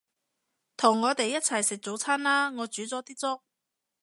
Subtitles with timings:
[0.75, 3.43] 同我哋一齊食早餐啦，我煮咗啲粥